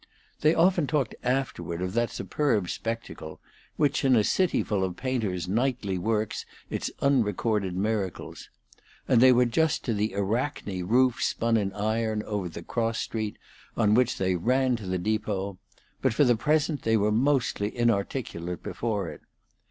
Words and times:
They 0.39 0.55
often 0.55 0.87
talked 0.87 1.13
afterward 1.21 1.79
of 1.83 1.93
the 1.93 2.07
superb 2.07 2.69
spectacle, 2.69 3.39
which 3.75 4.03
in 4.03 4.15
a 4.15 4.23
city 4.23 4.63
full 4.63 4.83
of 4.83 4.95
painters 4.95 5.47
nightly 5.47 5.99
works 5.99 6.43
its 6.71 6.89
unrecorded 7.01 7.75
miracles; 7.77 8.49
and 9.07 9.21
they 9.21 9.31
were 9.31 9.45
just 9.45 9.85
to 9.85 9.93
the 9.93 10.15
Arachne 10.15 10.87
roof 10.87 11.21
spun 11.21 11.55
in 11.55 11.71
iron 11.73 12.23
over 12.23 12.49
the 12.49 12.63
cross 12.63 12.99
street 12.99 13.37
on 13.77 13.93
which 13.93 14.17
they 14.17 14.35
ran 14.35 14.75
to 14.77 14.87
the 14.87 14.97
depot; 14.97 15.59
but 16.01 16.15
for 16.15 16.23
the 16.23 16.35
present 16.35 16.81
they 16.81 16.97
were 16.97 17.11
mostly 17.11 17.69
inarticulate 17.77 18.63
before 18.63 19.07
it. 19.07 19.21